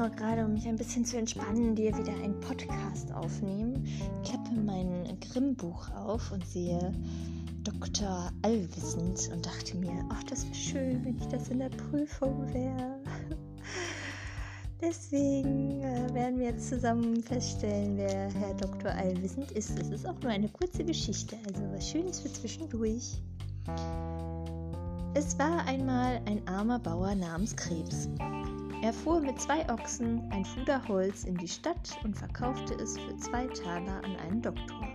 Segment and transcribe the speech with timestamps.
[0.00, 3.86] wollte gerade, um mich ein bisschen zu entspannen, dir wieder einen Podcast aufnehmen.
[4.24, 6.92] Klappe mein Grimm-Buch auf und sehe
[7.64, 8.32] Dr.
[8.40, 12.98] Allwissend und dachte mir, ach, das wäre schön, wenn ich das in der Prüfung wäre.
[14.80, 18.92] Deswegen äh, werden wir jetzt zusammen feststellen, wer Herr Dr.
[18.92, 19.78] Allwissend ist.
[19.78, 23.20] Es ist auch nur eine kurze Geschichte, also was Schönes für zwischendurch.
[25.12, 28.08] Es war einmal ein armer Bauer namens Krebs.
[28.82, 33.14] Er fuhr mit zwei Ochsen ein Fuder Holz in die Stadt und verkaufte es für
[33.18, 34.88] zwei Taler an einen Doktor.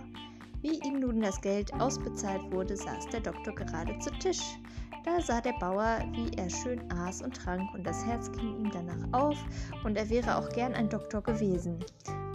[0.60, 4.58] Wie ihm nun das Geld ausbezahlt wurde, saß der Doktor gerade zu Tisch.
[5.04, 8.70] Da sah der Bauer, wie er schön aß und trank, und das Herz ging ihm
[8.72, 9.36] danach auf,
[9.84, 11.78] und er wäre auch gern ein Doktor gewesen.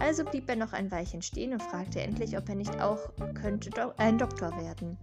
[0.00, 3.68] Also blieb er noch ein Weilchen stehen und fragte endlich, ob er nicht auch könnte
[3.68, 4.96] Do ein Doktor werden.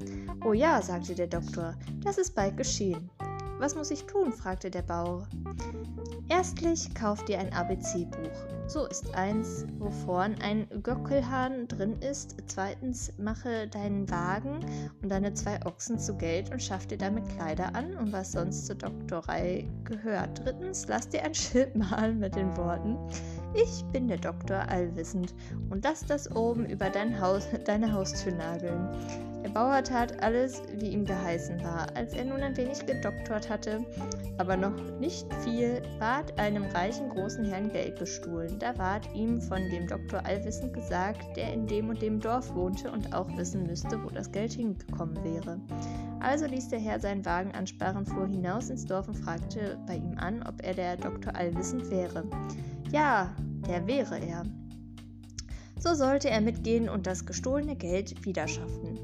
[0.44, 3.12] Oh ja, sagte der Doktor, das ist bald geschehen.
[3.60, 4.32] Was muss ich tun?
[4.32, 5.28] fragte der Bauer.
[6.30, 8.48] Erstlich kauf dir ein ABC-Buch.
[8.68, 12.38] So ist eins, wo vorn ein Göckelhahn drin ist.
[12.48, 14.60] Zweitens mache deinen Wagen
[15.02, 18.68] und deine zwei Ochsen zu Geld und schaff dir damit Kleider an und was sonst
[18.68, 20.46] zur Doktorei gehört.
[20.46, 22.96] Drittens, lass dir ein Schild malen mit den Worten
[23.56, 25.34] Ich bin der Doktor allwissend
[25.70, 29.29] und lass das oben über dein Haus, deine Haustür nageln.
[29.44, 31.88] Der Bauer tat alles, wie ihm geheißen war.
[31.96, 33.86] Als er nun ein wenig gedoktort hatte,
[34.38, 38.60] aber noch nicht viel, ward einem reichen großen Herrn Geld gestohlen.
[38.60, 42.92] Da ward ihm von dem Doktor allwissend gesagt, der in dem und dem Dorf wohnte
[42.92, 45.60] und auch wissen müsste, wo das Geld hingekommen wäre.
[46.20, 50.18] Also ließ der Herr seinen Wagen ansperren, fuhr hinaus ins Dorf und fragte bei ihm
[50.18, 52.26] an, ob er der Doktor allwissend wäre.
[52.92, 53.34] Ja,
[53.68, 54.44] der wäre er.
[55.80, 59.00] So sollte er mitgehen und das gestohlene Geld wiederschaffen.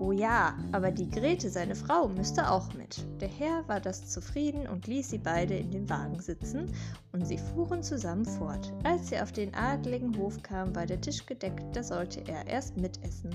[0.00, 3.04] Oh ja, aber die Grete, seine Frau, müsste auch mit.
[3.20, 6.72] Der Herr war das zufrieden und ließ sie beide in den Wagen sitzen,
[7.10, 8.72] und sie fuhren zusammen fort.
[8.84, 12.76] Als sie auf den adligen Hof kamen, war der Tisch gedeckt, da sollte er erst
[12.76, 13.30] mitessen.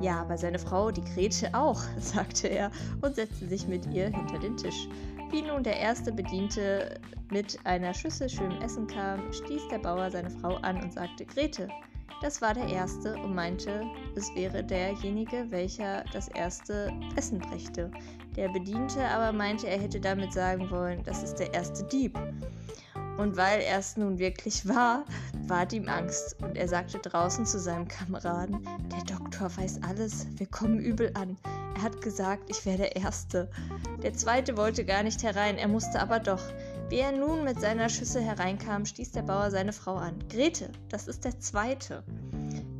[0.00, 2.70] Ja, aber seine Frau, die Grete auch, sagte er
[3.02, 4.88] und setzte sich mit ihr hinter den Tisch.
[5.30, 6.98] Wie nun der erste Bediente
[7.30, 11.68] mit einer Schüssel schönem Essen kam, stieß der Bauer seine Frau an und sagte: Grete,
[12.20, 13.82] das war der Erste und meinte,
[14.14, 17.90] es wäre derjenige, welcher das erste Essen brächte.
[18.36, 22.18] Der Bediente aber meinte, er hätte damit sagen wollen, das ist der erste Dieb.
[23.16, 25.04] Und weil er es nun wirklich war,
[25.46, 30.46] ward ihm Angst, und er sagte draußen zu seinem Kameraden, der Doktor weiß alles, wir
[30.46, 31.36] kommen übel an.
[31.76, 33.50] Er hat gesagt, ich wäre der Erste.
[34.02, 36.42] Der Zweite wollte gar nicht herein, er musste aber doch.
[36.90, 40.18] Wie er nun mit seiner Schüssel hereinkam, stieß der Bauer seine Frau an.
[40.28, 42.02] Grete, das ist der Zweite.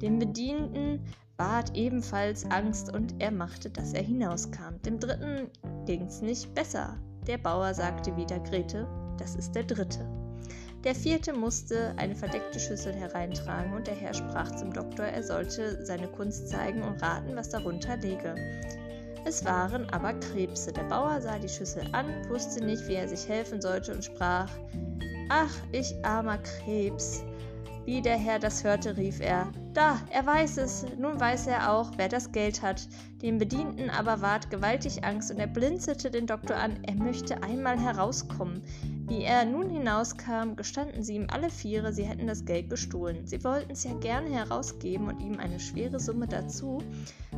[0.03, 1.07] Dem Bedienten
[1.37, 4.83] ward ebenfalls Angst und er machte, dass er hinauskam.
[4.85, 5.49] Dem Dritten
[5.87, 6.99] ging's nicht besser.
[7.29, 10.05] Der Bauer sagte wieder Grete, das ist der Dritte.
[10.83, 15.87] Der vierte musste eine verdeckte Schüssel hereintragen und der Herr sprach zum Doktor, er sollte
[15.87, 18.35] seine Kunst zeigen und raten, was darunter läge.
[19.25, 20.73] Es waren aber Krebse.
[20.73, 24.51] Der Bauer sah die Schüssel an, wusste nicht, wie er sich helfen sollte und sprach
[25.29, 27.23] Ach, ich armer Krebs.
[27.85, 31.93] Wie der Herr das hörte, rief er Da, er weiß es, nun weiß er auch,
[31.97, 32.87] wer das Geld hat.
[33.23, 37.79] Dem Bedienten aber ward gewaltig Angst und er blinzelte den Doktor an, er möchte einmal
[37.79, 38.63] herauskommen.
[39.09, 43.27] Wie er nun hinauskam, gestanden sie ihm alle Viere, sie hätten das Geld gestohlen.
[43.27, 46.79] Sie wollten es ja gerne herausgeben und ihm eine schwere Summe dazu,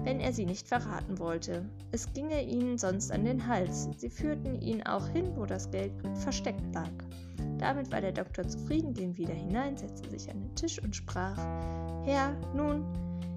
[0.04, 1.64] wenn er sie nicht verraten wollte.
[1.90, 3.88] Es ginge ihnen sonst an den Hals.
[3.96, 6.90] Sie führten ihn auch hin, wo das Geld versteckt lag.
[7.58, 11.36] Damit war der Doktor zufrieden, ging wieder hinein, setzte sich an den Tisch und sprach
[12.04, 12.84] Herr, nun,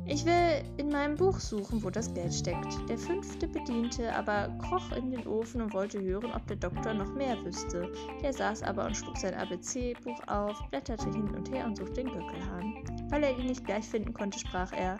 [0.07, 2.77] ich will in meinem Buch suchen, wo das Geld steckt.
[2.87, 7.11] Der fünfte Bediente aber kroch in den Ofen und wollte hören, ob der Doktor noch
[7.15, 7.91] mehr wüsste.
[8.21, 12.11] Der saß aber und schlug sein ABC-Buch auf, blätterte hin und her und suchte den
[12.11, 12.75] Göckelhahn.
[13.09, 14.99] Weil er ihn nicht gleich finden konnte, sprach er: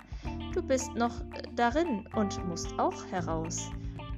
[0.54, 1.14] Du bist noch
[1.56, 3.70] darin und musst auch heraus.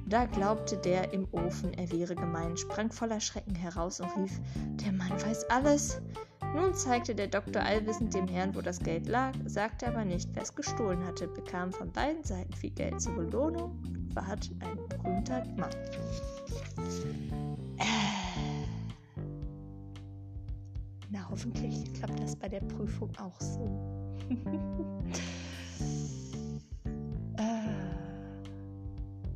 [0.06, 4.40] Da glaubte der im Ofen, er wäre gemein, sprang voller Schrecken heraus und rief:
[4.82, 6.00] Der Mann weiß alles.
[6.54, 10.42] Nun zeigte der Doktor allwissend dem Herrn, wo das Geld lag, sagte aber nicht, wer
[10.42, 15.44] es gestohlen hatte, bekam von beiden Seiten viel Geld zur Belohnung und ward ein berühmter
[15.56, 15.70] Mann.
[21.30, 23.68] Hoffentlich klappt das bei der Prüfung auch so.
[27.38, 27.68] Äh.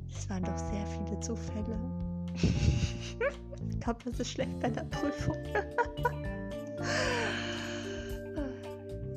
[0.09, 1.79] Es waren doch sehr viele Zufälle.
[2.35, 3.17] ich
[3.81, 5.37] glaube, das ist schlecht bei der Prüfung.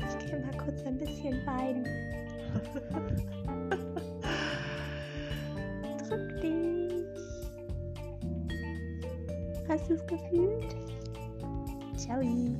[0.07, 1.83] Ich gehe mal kurz ein bisschen weinen.
[6.07, 6.93] Drück dich.
[9.67, 10.75] Hast du es gefühlt?
[12.05, 12.55] 小雨。